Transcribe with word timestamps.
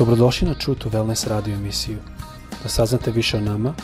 Dobrodošli 0.00 0.48
na 0.48 0.54
True 0.54 0.78
to 0.78 0.88
Wellness 0.88 1.28
radio 1.28 1.54
emisiju. 1.54 1.98
Da 2.62 2.68
saznate 2.68 3.10
više 3.10 3.36
o 3.36 3.40
nama, 3.40 3.74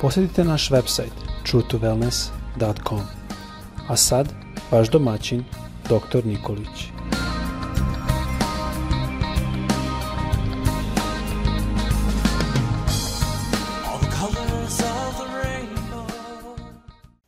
posjetite 0.00 0.44
naš 0.44 0.70
website 0.70 1.14
truetowellness.com. 1.46 3.00
A 3.88 3.96
sad, 3.96 4.32
vaš 4.70 4.90
domaćin, 4.90 5.44
dr. 5.84 6.26
Nikolić. 6.26 6.90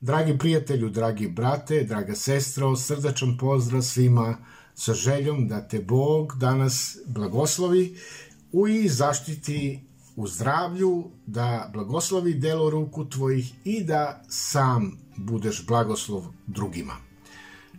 Dragi 0.01 0.39
prijatelju, 0.39 0.91
dragi 0.91 1.29
brate, 1.29 1.85
draga 1.85 2.15
sestro, 2.15 2.77
srdačan 2.77 3.37
pozdrav 3.37 3.83
svima 3.83 4.37
sa 4.75 4.95
željom 4.95 5.49
da 5.49 5.69
te 5.69 5.79
Bog 5.81 6.37
danas 6.37 6.97
blagoslovi 7.07 7.97
u 8.53 8.69
i 8.69 8.89
zaštiti 8.89 9.81
u 10.17 10.27
zdravlju, 10.27 11.11
da 11.27 11.71
blagoslovi 11.73 12.35
delo 12.35 12.71
ruku 12.71 13.09
tvojih 13.09 13.53
i 13.65 13.85
da 13.85 14.23
sam 14.29 14.99
budeš 15.17 15.67
blagoslov 15.67 16.25
drugima. 16.47 16.97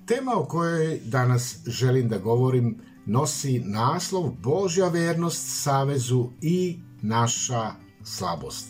Tema 0.06 0.32
o 0.36 0.46
kojoj 0.46 1.00
danas 1.06 1.58
želim 1.68 2.10
da 2.10 2.18
govorim 2.18 2.80
nosi 3.06 3.60
naslov 3.60 4.32
Božja 4.44 4.88
vernost 4.88 5.64
Savezu 5.64 6.30
i 6.42 6.80
naša 7.02 7.72
slabost. 8.04 8.68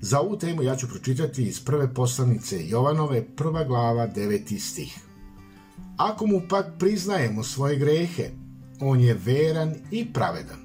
Za 0.00 0.20
ovu 0.20 0.38
temu 0.38 0.62
ja 0.62 0.76
ću 0.76 0.88
pročitati 0.88 1.42
iz 1.42 1.60
prve 1.60 1.94
poslanice 1.94 2.68
Jovanove, 2.68 3.26
prva 3.36 3.64
glava, 3.64 4.06
deveti 4.06 4.58
stih. 4.58 4.98
Ako 5.96 6.26
mu 6.26 6.42
pak 6.48 6.66
priznajemo 6.78 7.42
svoje 7.42 7.76
grehe, 7.76 8.30
on 8.80 9.00
je 9.00 9.14
veran 9.24 9.74
i 9.90 10.12
pravedan. 10.12 10.63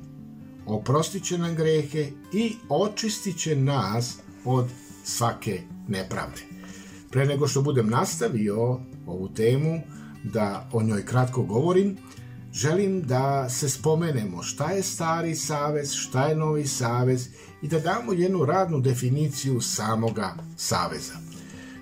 Oprostit 0.69 1.23
će 1.23 1.37
nam 1.37 1.55
grehe 1.55 2.11
i 2.33 2.55
očistit 2.69 3.37
će 3.37 3.55
nas 3.55 4.17
od 4.45 4.65
svake 5.03 5.61
nepravde. 5.87 6.41
Pre 7.11 7.25
nego 7.25 7.47
što 7.47 7.61
budem 7.61 7.89
nastavio 7.89 8.79
ovu 9.07 9.29
temu, 9.35 9.81
da 10.23 10.69
o 10.73 10.83
njoj 10.83 11.05
kratko 11.05 11.43
govorim, 11.43 11.97
želim 12.53 13.01
da 13.01 13.49
se 13.49 13.69
spomenemo 13.69 14.43
šta 14.43 14.71
je 14.71 14.83
stari 14.83 15.35
savez, 15.35 15.93
šta 15.93 16.25
je 16.25 16.35
novi 16.35 16.67
savez 16.67 17.27
i 17.61 17.67
da 17.67 17.79
damo 17.79 18.13
jednu 18.13 18.45
radnu 18.45 18.79
definiciju 18.79 19.61
samoga 19.61 20.35
saveza. 20.57 21.13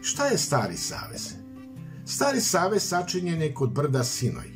Šta 0.01 0.25
je 0.27 0.38
stari 0.38 0.77
savez? 0.77 1.33
Stari 2.05 2.41
savez 2.41 2.83
sačinjen 2.83 3.41
je 3.41 3.53
kod 3.53 3.72
brda 3.72 4.03
Sinoj. 4.03 4.51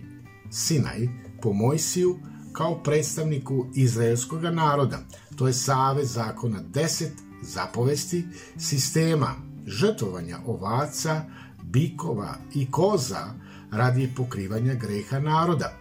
Sinaj 0.52 1.08
po 1.42 1.54
Mojsiju 1.54 2.20
kao 2.54 2.84
predstavniku 2.84 3.66
izraelskog 3.76 4.44
naroda. 4.44 5.00
To 5.36 5.48
je 5.48 5.54
savez 5.54 6.14
zakona 6.14 6.60
10 6.74 7.08
zapovesti 7.42 8.26
sistema 8.58 9.36
žrtvovanja 9.68 10.38
ovaca, 10.46 11.26
bikova 11.64 12.36
i 12.56 12.72
koza 12.72 13.34
radi 13.72 14.14
pokrivanja 14.16 14.74
greha 14.74 15.20
naroda. 15.20 15.78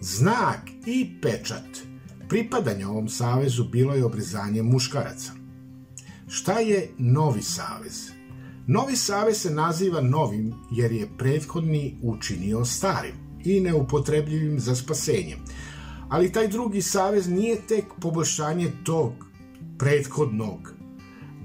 Znak 0.00 0.60
i 0.86 1.20
pečat 1.22 1.86
pripadanja 2.28 2.88
ovom 2.88 3.08
savezu 3.08 3.64
bilo 3.64 3.94
je 3.94 4.04
obrezanje 4.04 4.62
muškaraca. 4.62 5.32
Šta 6.28 6.58
je 6.58 6.90
novi 6.98 7.42
savez? 7.42 8.10
Novi 8.66 8.96
savez 8.96 9.40
se 9.40 9.50
naziva 9.50 10.00
novim 10.00 10.54
jer 10.70 10.92
je 10.92 11.08
prethodni 11.18 11.98
učinio 12.02 12.64
starim 12.64 13.14
i 13.44 13.60
neupotrebljivim 13.60 14.60
za 14.60 14.74
spasenje. 14.74 15.36
Ali 16.08 16.32
taj 16.32 16.48
drugi 16.48 16.82
savez 16.82 17.28
nije 17.28 17.66
tek 17.68 17.84
poboljšanje 18.00 18.72
tog 18.84 19.12
prethodnog, 19.78 20.72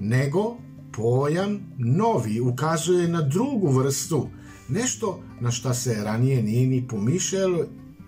nego 0.00 0.56
pojam 0.92 1.60
novi 1.78 2.40
ukazuje 2.40 3.08
na 3.08 3.22
drugu 3.22 3.68
vrstu, 3.68 4.28
nešto 4.68 5.20
na 5.40 5.50
šta 5.50 5.74
se 5.74 5.94
ranije 6.04 6.42
nije 6.42 6.66
ni 6.66 6.88
pomišljalo 6.88 7.64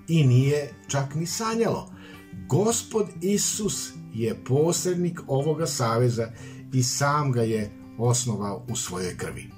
i 0.08 0.26
nije 0.26 0.72
čak 0.88 1.14
ni 1.14 1.26
sanjalo. 1.26 1.90
Gospod 2.48 3.06
Isus 3.20 3.92
je 4.14 4.44
posrednik 4.44 5.20
ovoga 5.26 5.66
saveza 5.66 6.28
i 6.72 6.82
sam 6.82 7.32
ga 7.32 7.42
je 7.42 7.70
osnovao 7.98 8.66
u 8.68 8.76
svojoj 8.76 9.16
krvi. 9.16 9.50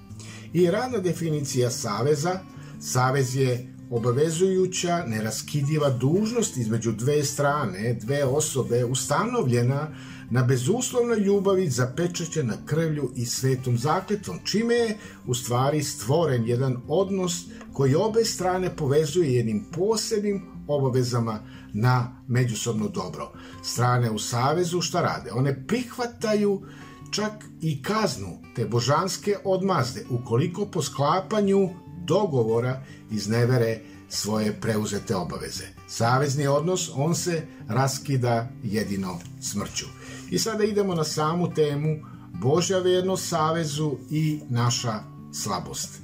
I 0.53 0.71
radna 0.71 0.99
definicija 0.99 1.71
saveza, 1.71 2.41
savez 2.81 3.37
je 3.37 3.76
obavezujuća, 3.91 5.05
neraskidiva 5.07 5.91
dužnost 5.91 6.57
između 6.57 6.93
dve 6.93 7.25
strane, 7.25 7.95
dve 7.95 8.25
osobe, 8.25 8.85
ustanovljena 8.85 9.89
na 10.31 10.43
bezuslovnoj 10.43 11.19
ljubavi 11.19 11.71
zapečećena 11.71 12.55
krvlju 12.67 13.13
i 13.17 13.27
svetom 13.27 13.79
zakletom, 13.79 14.39
čime 14.45 14.75
je 14.75 14.97
u 15.27 15.35
stvari 15.35 15.83
stvoren 15.83 16.47
jedan 16.47 16.77
odnos 16.89 17.45
koji 17.73 17.95
obe 17.95 18.25
strane 18.25 18.77
povezuje 18.77 19.35
jednim 19.35 19.65
posebnim 19.73 20.43
obavezama 20.69 21.41
na 21.73 22.23
međusobno 22.29 22.89
dobro. 22.89 23.33
Strane 23.63 24.11
u 24.11 24.19
savezu 24.19 24.81
šta 24.81 25.01
rade? 25.01 25.31
One 25.33 25.67
prihvataju 25.67 26.63
čak 27.11 27.33
i 27.61 27.83
kaznu 27.83 28.39
te 28.57 28.65
božanske 28.65 29.37
odmazde 29.45 30.05
ukoliko 30.11 30.67
po 30.67 30.83
sklapanju 30.83 31.71
dogovora 32.07 32.83
iznevere 33.11 33.81
svoje 34.09 34.61
preuzete 34.61 35.17
obaveze. 35.17 35.65
Savezni 35.89 36.47
odnos, 36.47 36.91
on 36.95 37.15
se 37.15 37.47
raskida 37.69 38.49
jedino 38.63 39.19
smrću. 39.41 39.87
I 40.31 40.39
sada 40.39 40.65
idemo 40.65 40.95
na 40.95 41.05
samu 41.05 41.55
temu 41.55 41.97
Božja 42.33 42.79
vernost 42.79 43.29
savezu 43.29 43.97
i 44.11 44.41
naša 44.49 45.01
slabost. 45.33 46.01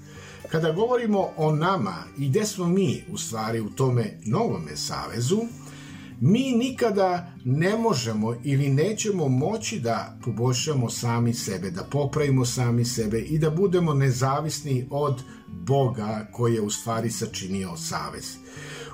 Kada 0.50 0.72
govorimo 0.72 1.28
o 1.36 1.52
nama 1.52 1.94
i 2.18 2.28
gde 2.28 2.44
smo 2.44 2.66
mi 2.66 3.04
u 3.12 3.18
stvari 3.18 3.60
u 3.60 3.70
tome 3.70 4.18
novome 4.24 4.76
savezu, 4.76 5.40
mi 6.24 6.52
nikada 6.52 7.32
ne 7.44 7.76
možemo 7.76 8.34
ili 8.44 8.68
nećemo 8.68 9.28
moći 9.28 9.80
da 9.80 10.18
poboljšamo 10.24 10.90
sami 10.90 11.34
sebe, 11.34 11.70
da 11.70 11.82
popravimo 11.82 12.44
sami 12.44 12.84
sebe 12.84 13.18
i 13.18 13.38
da 13.38 13.50
budemo 13.50 13.94
nezavisni 13.94 14.86
od 14.90 15.22
Boga 15.48 16.28
koji 16.32 16.54
je 16.54 16.60
u 16.60 16.70
stvari 16.70 17.10
sačinio 17.10 17.76
savez. 17.76 18.36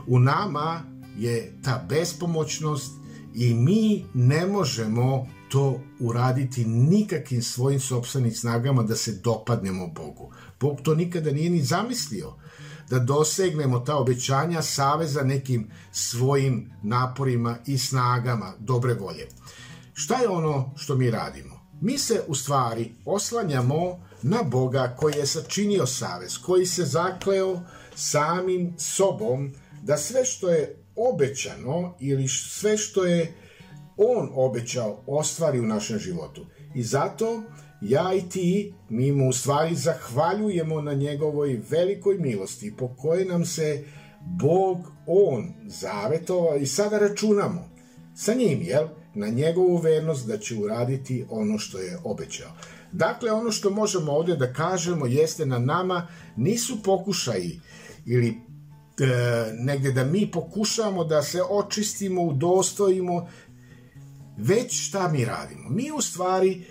U 0.06 0.18
nama 0.18 0.82
je 1.18 1.58
ta 1.64 1.86
bespomoćnost 1.88 2.92
i 3.34 3.54
mi 3.54 4.04
ne 4.14 4.46
možemo 4.46 5.28
to 5.48 5.80
uraditi 6.00 6.64
nikakvim 6.64 7.42
svojim 7.42 7.80
sobstvenim 7.80 8.32
snagama 8.32 8.82
da 8.82 8.96
se 8.96 9.20
dopadnemo 9.24 9.86
Bogu. 9.86 10.32
Bog 10.60 10.80
to 10.82 10.94
nikada 10.94 11.30
nije 11.30 11.50
ni 11.50 11.62
zamislio 11.62 12.34
da 12.90 12.98
dosegnemo 12.98 13.78
ta 13.78 13.96
obećanja 13.96 14.62
saveza 14.62 15.22
nekim 15.22 15.70
svojim 15.92 16.72
naporima 16.82 17.58
i 17.66 17.78
snagama 17.78 18.52
dobre 18.58 18.94
volje. 18.94 19.28
Šta 19.94 20.20
je 20.20 20.28
ono 20.28 20.74
što 20.76 20.94
mi 20.94 21.10
radimo? 21.10 21.60
Mi 21.80 21.98
se 21.98 22.22
u 22.26 22.34
stvari 22.34 22.92
oslanjamo 23.04 24.00
na 24.22 24.42
Boga 24.42 24.94
koji 24.98 25.14
je 25.14 25.26
sačinio 25.26 25.86
savez, 25.86 26.38
koji 26.38 26.66
se 26.66 26.84
zakleo 26.84 27.60
samim 27.94 28.74
sobom 28.78 29.52
da 29.82 29.96
sve 29.96 30.24
što 30.24 30.48
je 30.48 30.76
obećano 30.96 31.96
ili 32.00 32.28
sve 32.28 32.76
što 32.76 33.04
je 33.04 33.34
on 33.96 34.30
obećao 34.34 35.02
ostvari 35.06 35.60
u 35.60 35.66
našem 35.66 35.98
životu. 35.98 36.46
I 36.74 36.82
zato 36.82 37.42
ja 37.80 38.14
i 38.14 38.28
ti, 38.28 38.74
mi 38.88 39.12
mu 39.12 39.28
u 39.28 39.32
stvari 39.32 39.74
zahvaljujemo 39.74 40.80
na 40.80 40.94
njegovoj 40.94 41.60
velikoj 41.70 42.18
milosti 42.18 42.74
po 42.78 42.88
kojoj 42.96 43.24
nam 43.24 43.44
se 43.44 43.84
Bog, 44.20 44.78
On, 45.06 45.54
zavetovao 45.66 46.56
i 46.56 46.66
sada 46.66 46.98
računamo 46.98 47.70
sa 48.14 48.34
njim, 48.34 48.62
jel? 48.62 48.86
Na 49.14 49.28
njegovu 49.28 49.76
vernost 49.76 50.26
da 50.26 50.38
će 50.38 50.54
uraditi 50.54 51.24
ono 51.30 51.58
što 51.58 51.78
je 51.78 51.98
obećao. 52.04 52.50
Dakle, 52.92 53.32
ono 53.32 53.50
što 53.50 53.70
možemo 53.70 54.12
ovdje 54.12 54.36
da 54.36 54.52
kažemo 54.52 55.06
jeste 55.06 55.46
na 55.46 55.58
nama 55.58 56.06
nisu 56.36 56.82
pokušaji 56.82 57.60
ili 58.06 58.28
e, 58.28 58.36
negde 59.52 59.92
da 59.92 60.04
mi 60.04 60.30
pokušamo 60.30 61.04
da 61.04 61.22
se 61.22 61.42
očistimo, 61.50 62.22
udostojimo, 62.22 63.28
već 64.38 64.88
šta 64.88 65.08
mi 65.08 65.24
radimo? 65.24 65.70
Mi 65.70 65.90
u 65.90 66.00
stvari 66.00 66.66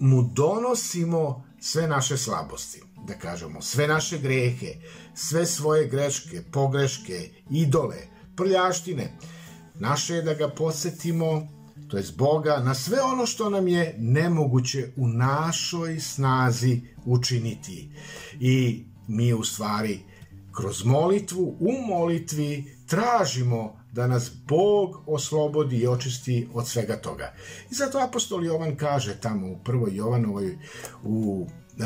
mu 0.00 0.22
donosimo 0.22 1.44
sve 1.60 1.88
naše 1.88 2.16
slabosti, 2.16 2.82
da 3.06 3.14
kažemo, 3.14 3.62
sve 3.62 3.88
naše 3.88 4.18
grehe, 4.18 4.74
sve 5.14 5.46
svoje 5.46 5.88
greške, 5.88 6.42
pogreške, 6.52 7.30
idole, 7.50 7.96
prljaštine. 8.36 9.18
Naše 9.74 10.14
je 10.14 10.22
da 10.22 10.34
ga 10.34 10.48
podsjetimo, 10.48 11.48
to 11.88 11.96
je 11.96 12.04
Boga, 12.16 12.58
na 12.58 12.74
sve 12.74 13.02
ono 13.02 13.26
što 13.26 13.50
nam 13.50 13.68
je 13.68 13.94
nemoguće 13.98 14.92
u 14.96 15.08
našoj 15.08 16.00
snazi 16.00 16.80
učiniti. 17.04 17.90
I 18.40 18.84
mi 19.08 19.32
u 19.32 19.44
stvari 19.44 20.00
kroz 20.52 20.84
molitvu, 20.84 21.56
u 21.60 21.72
molitvi 21.88 22.76
tražimo 22.86 23.83
da 23.94 24.06
nas 24.06 24.30
Bog 24.48 25.02
oslobodi 25.06 25.76
i 25.76 25.86
očisti 25.86 26.48
od 26.54 26.68
svega 26.68 26.96
toga. 26.96 27.32
I 27.70 27.74
zato 27.74 27.98
apostol 27.98 28.44
Jovan 28.44 28.76
kaže 28.76 29.20
tamo 29.20 29.46
u 29.46 29.58
prvoj 29.64 29.96
Jovanovoj, 29.96 30.58
u 31.04 31.46
e, 31.78 31.84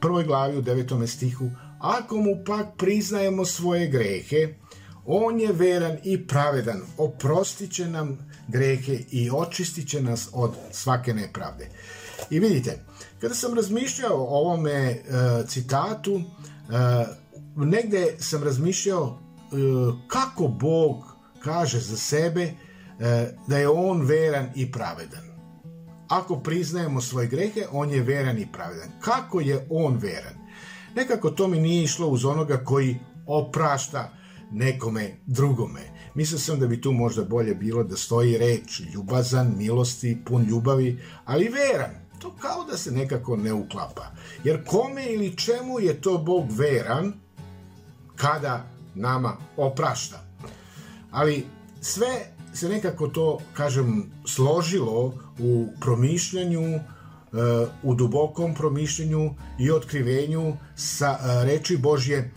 prvoj 0.00 0.24
glavi 0.24 0.58
u 0.58 0.62
devetom 0.62 1.06
stihu, 1.06 1.50
ako 1.78 2.16
mu 2.16 2.44
pak 2.46 2.66
priznajemo 2.78 3.44
svoje 3.44 3.88
grehe, 3.88 4.54
on 5.06 5.40
je 5.40 5.52
veran 5.52 5.98
i 6.04 6.26
pravedan, 6.26 6.80
oprostit 6.98 7.72
će 7.72 7.88
nam 7.88 8.18
grehe 8.48 8.98
i 9.10 9.30
očistit 9.30 9.88
će 9.88 10.02
nas 10.02 10.28
od 10.32 10.52
svake 10.70 11.14
nepravde. 11.14 11.68
I 12.30 12.40
vidite, 12.40 12.84
kada 13.20 13.34
sam 13.34 13.54
razmišljao 13.54 14.16
o 14.16 14.38
ovome 14.38 14.70
e, 14.70 15.00
citatu, 15.48 16.20
e, 16.20 16.22
negde 17.56 18.14
sam 18.18 18.42
razmišljao 18.42 19.18
e, 19.18 19.56
kako 20.08 20.48
Bog 20.48 21.13
kaže 21.44 21.80
za 21.80 21.96
sebe 21.96 22.42
e, 22.42 22.52
da 23.46 23.58
je 23.58 23.68
on 23.68 24.02
veran 24.02 24.48
i 24.54 24.72
pravedan. 24.72 25.24
Ako 26.08 26.40
priznajemo 26.40 27.00
svoje 27.00 27.26
grehe, 27.26 27.66
on 27.72 27.90
je 27.90 28.02
veran 28.02 28.38
i 28.38 28.48
pravedan. 28.52 28.88
Kako 29.00 29.40
je 29.40 29.66
on 29.70 29.96
veran? 29.96 30.34
Nekako 30.96 31.30
to 31.30 31.48
mi 31.48 31.60
nije 31.60 31.84
išlo 31.84 32.08
uz 32.08 32.24
onoga 32.24 32.56
koji 32.56 32.96
oprašta 33.26 34.12
nekome 34.52 35.16
drugome. 35.26 35.80
Mislio 36.14 36.38
sam 36.38 36.60
da 36.60 36.66
bi 36.66 36.80
tu 36.80 36.92
možda 36.92 37.24
bolje 37.24 37.54
bilo 37.54 37.84
da 37.84 37.96
stoji 37.96 38.38
reč 38.38 38.80
ljubazan, 38.94 39.54
milosti, 39.56 40.18
pun 40.26 40.44
ljubavi, 40.44 41.02
ali 41.24 41.48
veran. 41.48 41.90
To 42.18 42.34
kao 42.40 42.64
da 42.64 42.76
se 42.76 42.90
nekako 42.90 43.36
ne 43.36 43.52
uklapa. 43.52 44.06
Jer 44.44 44.64
kome 44.64 45.06
ili 45.06 45.36
čemu 45.36 45.80
je 45.80 46.00
to 46.00 46.18
Bog 46.18 46.46
veran 46.50 47.12
kada 48.16 48.64
nama 48.94 49.36
oprašta? 49.56 50.24
Ali 51.14 51.46
sve 51.80 52.26
se 52.54 52.68
nekako 52.68 53.08
to, 53.08 53.38
kažem, 53.52 54.10
složilo 54.26 55.14
u 55.38 55.68
promišljanju, 55.80 56.62
e, 56.62 56.80
u 57.82 57.94
dubokom 57.94 58.54
promišljanju 58.54 59.34
i 59.58 59.70
otkrivenju 59.70 60.56
sa 60.76 61.18
e, 61.20 61.44
reči 61.44 61.76
Božje, 61.76 62.30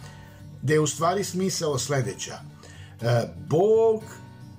gde 0.61 0.73
je 0.73 0.79
u 0.79 0.87
stvari 0.87 1.23
smisao 1.23 1.77
sledeća. 1.77 2.39
E, 3.01 3.21
Bog, 3.49 4.03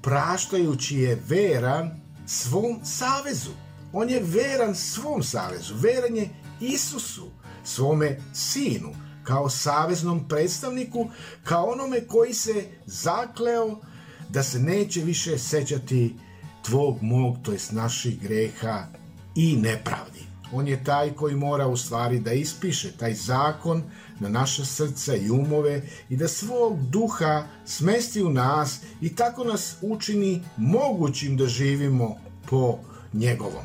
praštajući 0.02 0.98
je 0.98 1.22
veran 1.28 2.00
svom 2.26 2.80
savezu. 2.84 3.50
On 3.92 4.10
je 4.10 4.22
veran 4.24 4.74
svom 4.74 5.22
savezu. 5.22 5.74
Veran 5.74 6.16
je 6.16 6.28
Isusu, 6.60 7.30
svome 7.64 8.20
sinu, 8.34 8.94
kao 9.22 9.48
saveznom 9.50 10.28
predstavniku, 10.28 11.06
kao 11.44 11.66
onome 11.66 12.06
koji 12.06 12.34
se 12.34 12.64
zakleo 12.86 13.80
da 14.28 14.42
se 14.42 14.58
neće 14.58 15.00
više 15.00 15.38
sećati 15.38 16.14
tvog, 16.62 17.02
mog, 17.02 17.36
to 17.42 17.52
jest 17.52 17.72
naših 17.72 18.20
greha 18.20 18.86
i 19.34 19.56
nepravdi. 19.56 20.28
On 20.52 20.68
je 20.68 20.84
taj 20.84 21.12
koji 21.12 21.36
mora 21.36 21.66
u 21.66 21.76
stvari 21.76 22.20
da 22.20 22.32
ispiše 22.32 22.92
taj 22.92 23.14
zakon 23.14 23.82
na 24.20 24.28
naše 24.28 24.64
srca 24.64 25.16
i 25.16 25.30
umove 25.30 25.82
i 26.08 26.16
da 26.16 26.28
svog 26.28 26.82
duha 26.90 27.46
smesti 27.64 28.22
u 28.22 28.30
nas 28.30 28.80
i 29.00 29.16
tako 29.16 29.44
nas 29.44 29.76
učini 29.82 30.42
mogućim 30.56 31.36
da 31.36 31.46
živimo 31.46 32.16
po 32.50 32.78
njegovom. 33.12 33.64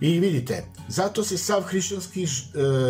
I 0.00 0.20
vidite, 0.20 0.64
zato 0.88 1.24
se 1.24 1.38
sav 1.38 1.62
hrišćanski 1.62 2.22
e, 2.22 2.28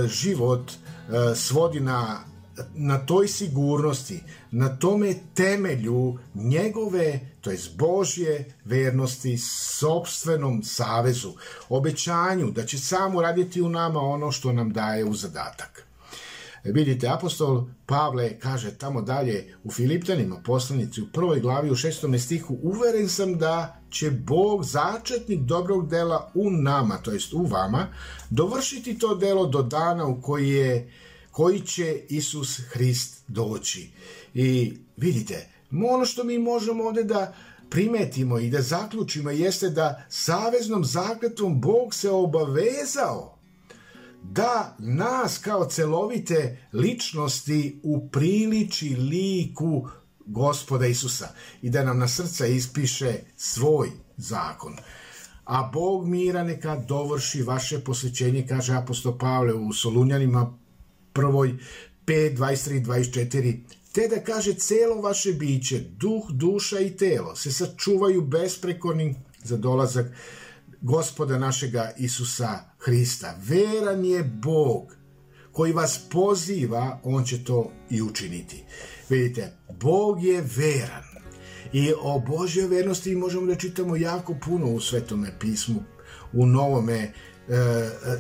život 0.08 0.70
e, 0.70 1.34
svodi 1.34 1.80
na 1.80 2.31
na 2.74 2.98
toj 2.98 3.28
sigurnosti, 3.28 4.20
na 4.50 4.76
tome 4.76 5.14
temelju 5.34 6.18
njegove, 6.34 7.20
to 7.40 7.50
je 7.50 7.58
Božje 7.78 8.54
vernosti, 8.64 9.38
sobstvenom 9.78 10.62
savezu, 10.62 11.32
obećanju 11.68 12.50
da 12.50 12.66
će 12.66 12.78
samo 12.78 13.22
raditi 13.22 13.62
u 13.62 13.68
nama 13.68 14.00
ono 14.00 14.32
što 14.32 14.52
nam 14.52 14.72
daje 14.72 15.04
u 15.04 15.14
zadatak. 15.14 15.86
E, 16.64 16.72
vidite, 16.72 17.08
apostol 17.08 17.64
Pavle 17.86 18.38
kaže 18.38 18.70
tamo 18.70 19.02
dalje 19.02 19.54
u 19.64 19.70
Filiptanima, 19.70 20.36
poslanici 20.44 21.02
u 21.02 21.06
prvoj 21.12 21.40
glavi 21.40 21.70
u 21.70 21.76
šestom 21.76 22.18
stihu, 22.18 22.58
uveren 22.62 23.08
sam 23.08 23.38
da 23.38 23.80
će 23.90 24.10
Bog, 24.10 24.64
začetnik 24.64 25.40
dobrog 25.40 25.88
dela 25.88 26.30
u 26.34 26.50
nama, 26.50 26.96
to 26.96 27.10
jest 27.10 27.32
u 27.32 27.42
vama, 27.42 27.86
dovršiti 28.30 28.98
to 28.98 29.14
delo 29.14 29.46
do 29.46 29.62
dana 29.62 30.06
u 30.06 30.22
koji 30.22 30.48
je 30.48 30.90
koji 31.32 31.60
će 31.60 32.00
Isus 32.08 32.60
Hrist 32.70 33.24
doći. 33.28 33.90
I 34.34 34.72
vidite, 34.96 35.48
ono 35.84 36.04
što 36.04 36.24
mi 36.24 36.38
možemo 36.38 36.84
ovde 36.84 37.04
da 37.04 37.34
primetimo 37.70 38.38
i 38.38 38.50
da 38.50 38.62
zaključimo 38.62 39.30
jeste 39.30 39.70
da 39.70 40.04
saveznom 40.08 40.84
zakletvom 40.84 41.60
Bog 41.60 41.94
se 41.94 42.10
obavezao 42.10 43.38
da 44.22 44.76
nas 44.78 45.38
kao 45.38 45.64
celovite 45.64 46.68
ličnosti 46.72 47.80
upriliči 47.82 48.88
liku 48.88 49.88
gospoda 50.26 50.86
Isusa 50.86 51.28
i 51.62 51.70
da 51.70 51.84
nam 51.84 51.98
na 51.98 52.08
srca 52.08 52.46
ispiše 52.46 53.14
svoj 53.36 53.90
zakon. 54.16 54.76
A 55.44 55.70
Bog 55.72 56.08
mira 56.08 56.44
neka 56.44 56.76
dovrši 56.76 57.42
vaše 57.42 57.78
posvećenje, 57.78 58.46
kaže 58.48 58.74
apostol 58.74 59.18
Pavle 59.18 59.54
u 59.54 59.72
Solunjanima 59.72 60.58
prvoj 61.12 61.54
5, 62.06 62.36
23, 62.36 62.84
24, 62.84 63.58
te 63.92 64.08
da 64.08 64.24
kaže 64.24 64.54
celo 64.54 65.00
vaše 65.00 65.32
biće, 65.32 65.78
duh, 65.78 66.30
duša 66.30 66.80
i 66.80 66.96
telo 66.96 67.36
se 67.36 67.52
sačuvaju 67.52 68.22
besprekornim 68.22 69.16
za 69.44 69.56
dolazak 69.56 70.06
gospoda 70.80 71.38
našega 71.38 71.92
Isusa 71.96 72.58
Hrista. 72.78 73.38
Veran 73.42 74.04
je 74.04 74.22
Bog 74.24 74.96
koji 75.52 75.72
vas 75.72 76.00
poziva, 76.10 77.00
on 77.04 77.24
će 77.24 77.44
to 77.44 77.70
i 77.90 78.02
učiniti. 78.02 78.64
Vidite, 79.08 79.52
Bog 79.80 80.24
je 80.24 80.44
veran. 80.56 81.04
I 81.72 81.92
o 82.02 82.18
Božjoj 82.18 82.66
vernosti 82.66 83.14
možemo 83.16 83.46
da 83.46 83.54
čitamo 83.54 83.96
jako 83.96 84.34
puno 84.44 84.66
u 84.66 84.80
Svetome 84.80 85.38
pismu, 85.40 85.82
u 86.32 86.46
Novome, 86.46 87.12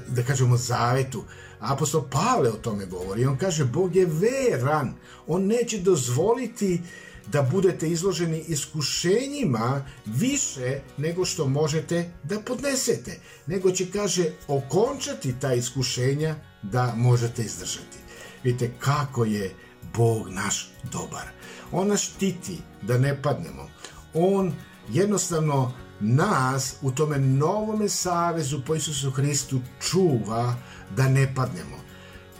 da 0.08 0.22
kažemo, 0.26 0.56
zavetu. 0.56 1.24
Apostol 1.60 2.02
Pavle 2.10 2.50
o 2.50 2.56
tome 2.56 2.86
govori. 2.86 3.26
On 3.26 3.38
kaže, 3.38 3.64
Bog 3.64 3.96
je 3.96 4.06
veran. 4.06 4.94
On 5.26 5.46
neće 5.46 5.78
dozvoliti 5.78 6.80
da 7.26 7.42
budete 7.42 7.88
izloženi 7.88 8.44
iskušenjima 8.48 9.86
više 10.06 10.80
nego 10.96 11.24
što 11.24 11.46
možete 11.46 12.10
da 12.22 12.40
podnesete. 12.40 13.20
Nego 13.46 13.70
će, 13.70 13.90
kaže, 13.90 14.24
okončati 14.48 15.34
ta 15.40 15.54
iskušenja 15.54 16.36
da 16.62 16.94
možete 16.96 17.42
izdržati. 17.42 17.98
Vidite 18.44 18.70
kako 18.78 19.24
je 19.24 19.54
Bog 19.94 20.28
naš 20.28 20.70
dobar. 20.92 21.28
On 21.72 21.88
nas 21.88 22.00
štiti 22.00 22.58
da 22.82 22.98
ne 22.98 23.22
padnemo. 23.22 23.68
On 24.14 24.52
jednostavno 24.88 25.72
nas 26.02 26.76
u 26.82 26.90
tome 26.90 27.18
novome 27.18 27.88
savezu 27.88 28.60
po 28.66 28.74
Isusu 28.74 29.10
Hristu 29.10 29.60
čuva 29.80 30.54
da 30.96 31.08
ne 31.08 31.34
padnemo. 31.34 31.76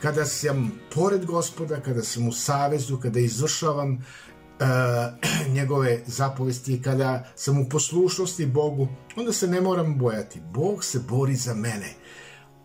Kada 0.01 0.25
sam 0.25 0.71
pored 0.93 1.25
gospoda, 1.25 1.79
kada 1.79 2.03
sam 2.03 2.27
u 2.27 2.31
savezu, 2.31 2.97
kada 2.97 3.19
izvršavam 3.19 3.93
uh, 3.93 5.47
njegove 5.55 6.03
zapovesti, 6.05 6.81
kada 6.81 7.31
sam 7.35 7.61
u 7.61 7.69
poslušnosti 7.69 8.45
Bogu, 8.45 8.87
onda 9.15 9.33
se 9.33 9.47
ne 9.47 9.61
moram 9.61 9.97
bojati. 9.97 10.41
Bog 10.53 10.83
se 10.83 10.99
bori 10.99 11.35
za 11.35 11.53
mene. 11.53 11.93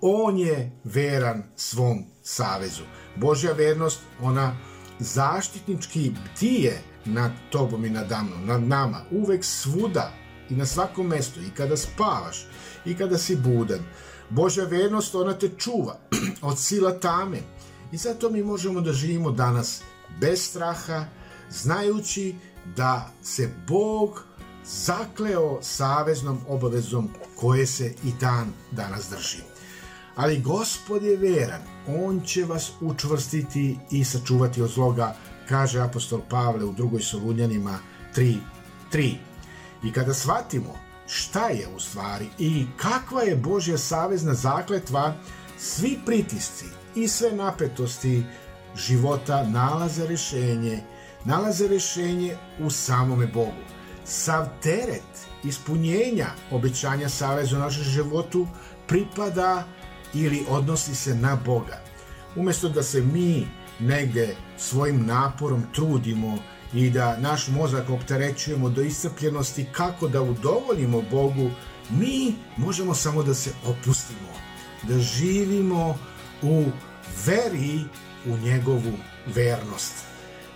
On 0.00 0.38
je 0.38 0.80
veran 0.84 1.42
svom 1.56 2.04
savezu. 2.22 2.82
Božja 3.16 3.52
vernost, 3.52 4.00
ona 4.22 4.56
zaštitnički 4.98 6.10
bdije 6.10 6.82
nad 7.04 7.32
tobom 7.50 7.84
i 7.84 7.90
nad 7.90 8.06
mnom, 8.06 8.46
nad 8.46 8.62
nama, 8.62 9.04
uvek 9.10 9.44
svuda 9.44 10.12
i 10.50 10.54
na 10.54 10.66
svakom 10.66 11.06
mestu, 11.06 11.40
i 11.40 11.50
kada 11.56 11.76
spavaš, 11.76 12.46
i 12.84 12.94
kada 12.94 13.18
si 13.18 13.36
budan. 13.36 13.80
Božja 14.30 14.64
vernost, 14.64 15.14
ona 15.14 15.34
te 15.34 15.50
čuva 15.58 15.98
od 16.42 16.58
sila 16.58 16.98
tame. 16.98 17.38
I 17.92 17.96
zato 17.96 18.30
mi 18.30 18.42
možemo 18.42 18.80
da 18.80 18.92
živimo 18.92 19.30
danas 19.30 19.82
bez 20.20 20.42
straha, 20.42 21.04
znajući 21.50 22.34
da 22.76 23.10
se 23.22 23.50
Bog 23.68 24.24
zakleo 24.64 25.58
saveznom 25.62 26.38
obavezom 26.48 27.08
koje 27.36 27.66
se 27.66 27.94
i 28.04 28.12
dan 28.20 28.52
danas 28.70 29.10
drži. 29.10 29.42
Ali 30.16 30.40
gospod 30.40 31.02
je 31.02 31.16
veran, 31.16 31.60
on 31.86 32.20
će 32.20 32.44
vas 32.44 32.70
učvrstiti 32.80 33.78
i 33.90 34.04
sačuvati 34.04 34.62
od 34.62 34.70
zloga, 34.70 35.16
kaže 35.48 35.80
apostol 35.80 36.20
Pavle 36.30 36.64
u 36.64 36.72
drugoj 36.72 37.00
Solunjanima 37.00 37.78
3, 38.16 38.36
3. 38.92 39.27
I 39.82 39.92
kada 39.92 40.14
shvatimo 40.14 40.78
šta 41.06 41.48
je 41.48 41.68
u 41.76 41.80
stvari 41.80 42.28
i 42.38 42.66
kakva 42.76 43.22
je 43.22 43.36
Božja 43.36 43.78
savezna 43.78 44.34
zakletva, 44.34 45.14
svi 45.58 45.98
pritisci 46.06 46.64
i 46.94 47.08
sve 47.08 47.32
napetosti 47.32 48.24
života 48.76 49.42
nalaze 49.42 50.06
rešenje 50.06 50.82
nalaze 51.24 51.68
rešenje 51.68 52.36
u 52.60 52.70
samome 52.70 53.26
Bogu. 53.26 53.64
Sav 54.04 54.46
teret 54.62 55.28
ispunjenja 55.44 56.26
obećanja 56.50 57.08
saveza 57.08 57.56
u 57.56 57.60
našem 57.60 57.84
životu 57.84 58.46
pripada 58.86 59.64
ili 60.14 60.44
odnosi 60.48 60.94
se 60.94 61.14
na 61.14 61.36
Boga. 61.44 61.80
Umesto 62.36 62.68
da 62.68 62.82
se 62.82 63.02
mi 63.02 63.48
negde 63.80 64.36
svojim 64.58 65.06
naporom 65.06 65.62
trudimo 65.74 66.38
i 66.74 66.90
da 66.90 67.16
naš 67.16 67.48
mozak 67.48 67.90
opterećujemo 67.90 68.68
do 68.68 68.82
iscrpljenosti 68.82 69.66
kako 69.72 70.08
da 70.08 70.22
udovoljimo 70.22 71.02
Bogu, 71.10 71.50
mi 71.90 72.34
možemo 72.56 72.94
samo 72.94 73.22
da 73.22 73.34
se 73.34 73.50
opustimo, 73.66 74.28
da 74.82 74.98
živimo 74.98 75.98
u 76.42 76.64
veri 77.26 77.80
u 78.26 78.36
njegovu 78.36 78.92
vernost. 79.26 79.94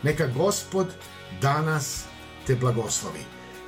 Neka 0.03 0.27
gospod 0.27 0.87
danas 1.41 2.05
te 2.47 2.57
blagoslovi. 2.57 3.21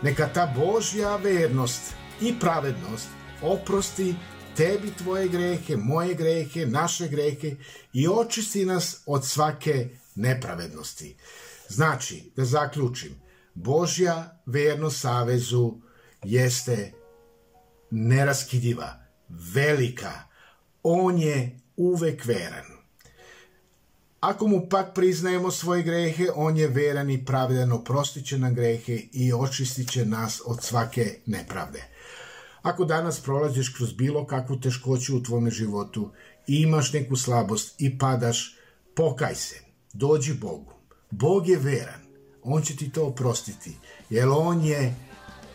Neka 0.02 0.28
ta 0.28 0.54
Božja 0.56 1.16
vernost 1.16 1.94
i 2.20 2.34
pravednost 2.40 3.08
oprosti 3.42 4.14
tebi 4.56 4.90
tvoje 4.90 5.28
grehe, 5.28 5.76
moje 5.76 6.14
grehe, 6.14 6.66
naše 6.66 7.08
grehe 7.08 7.56
i 7.92 8.08
očisti 8.08 8.64
nas 8.64 9.00
od 9.06 9.26
svake 9.26 9.88
nepravednosti. 10.14 11.16
Znači, 11.68 12.32
da 12.36 12.44
zaključim, 12.44 13.20
Božja 13.54 14.40
vernost 14.46 15.00
savezu 15.00 15.72
jeste 16.22 16.92
neraskidiva, 17.90 19.04
velika. 19.28 20.12
On 20.82 21.18
je 21.18 21.60
uvek 21.76 22.24
veran. 22.24 22.64
Ako 24.20 24.46
mu 24.46 24.68
pak 24.68 24.94
priznajemo 24.94 25.50
svoje 25.50 25.82
grehe, 25.82 26.26
on 26.34 26.56
je 26.56 26.68
veran 26.68 27.10
i 27.10 27.24
pravedan, 27.24 27.72
oprostit 27.72 28.26
će 28.26 28.38
nam 28.38 28.54
grehe 28.54 29.00
i 29.12 29.32
očistit 29.32 29.90
će 29.90 30.06
nas 30.06 30.42
od 30.46 30.62
svake 30.62 31.18
nepravde. 31.26 31.84
Ako 32.62 32.84
danas 32.84 33.20
prolaziš 33.20 33.68
kroz 33.68 33.92
bilo 33.92 34.26
kakvu 34.26 34.60
teškoću 34.60 35.16
u 35.16 35.22
tvome 35.22 35.50
životu 35.50 36.10
i 36.46 36.62
imaš 36.62 36.92
neku 36.92 37.16
slabost 37.16 37.74
i 37.78 37.98
padaš, 37.98 38.56
pokaj 38.94 39.34
se, 39.34 39.63
dođi 39.94 40.34
Bogu. 40.34 40.72
Bog 41.10 41.48
je 41.48 41.58
veran, 41.58 42.00
on 42.42 42.62
će 42.62 42.76
ti 42.76 42.90
to 42.90 43.06
oprostiti, 43.06 43.76
jer 44.10 44.28
on 44.28 44.64
je 44.64 44.94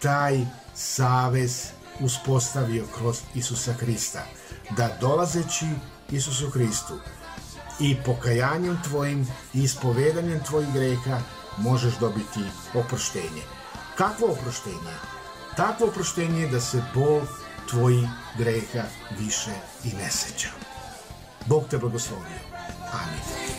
taj 0.01 0.46
savez 0.75 1.67
uspostavio 2.00 2.86
kroz 2.98 3.19
Isusa 3.36 3.74
Hrista, 3.74 4.25
da 4.77 4.98
dolazeći 5.01 5.65
Isusu 6.12 6.50
Hristu 6.50 6.93
i 7.79 7.96
pokajanjem 8.05 8.77
tvojim 8.89 9.27
i 9.53 9.63
ispovedanjem 9.63 10.43
tvojih 10.43 10.74
greha 10.74 11.19
možeš 11.58 11.93
dobiti 12.00 12.39
oproštenje. 12.74 13.43
Kakvo 13.98 14.27
oproštenje? 14.27 14.96
Takvo 15.58 15.88
oproštenje 15.88 16.48
da 16.48 16.62
se 16.62 16.84
Bog 16.96 17.24
tvojih 17.69 18.08
greha 18.38 18.84
više 19.19 19.51
i 19.84 19.88
ne 19.88 20.12
seća. 20.12 20.50
Bog 21.46 21.63
te 21.69 21.77
blagoslovio. 21.77 22.39
Amin. 22.91 23.58